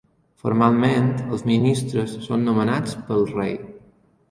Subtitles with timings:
[0.45, 3.57] Formalment, els ministres són nomenats pel rei.